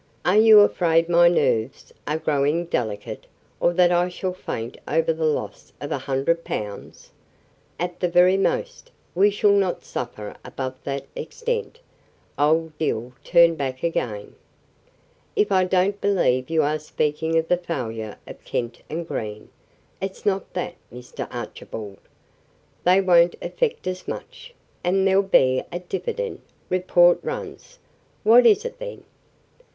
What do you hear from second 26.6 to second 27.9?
report runs."